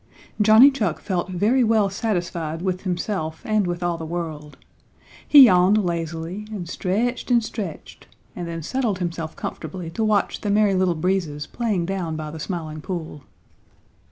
Johnny 0.41 0.71
Chuck 0.71 0.99
felt 0.99 1.29
very 1.29 1.63
well 1.63 1.87
satisfied 1.91 2.63
with 2.63 2.81
himself 2.81 3.43
and 3.45 3.67
with 3.67 3.83
all 3.83 3.99
the 3.99 4.03
world. 4.05 4.57
He 5.27 5.43
yawned 5.45 5.77
lazily 5.77 6.47
and 6.51 6.67
stretched 6.67 7.29
and 7.29 7.43
stretched 7.43 8.07
and 8.35 8.47
then 8.47 8.63
settled 8.63 8.97
himself 8.97 9.35
comfortably 9.35 9.91
to 9.91 10.03
watch 10.03 10.41
the 10.41 10.49
Merry 10.49 10.73
Little 10.73 10.95
Breezes 10.95 11.45
playing 11.45 11.85
down 11.85 12.15
by 12.15 12.31
the 12.31 12.39
Smiling 12.39 12.81
Pool. 12.81 13.21